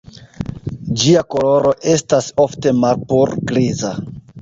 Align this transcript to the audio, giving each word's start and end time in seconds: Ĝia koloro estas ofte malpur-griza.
Ĝia 1.01 1.21
koloro 1.35 1.75
estas 1.93 2.33
ofte 2.49 2.77
malpur-griza. 2.83 3.97